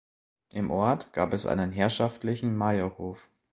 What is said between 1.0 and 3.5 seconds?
gab einen herrschaftlichen Meierhof.